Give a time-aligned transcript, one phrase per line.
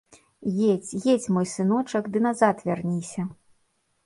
[0.71, 3.21] Едзь, едзь, мой сыночак, ды назад вярніся.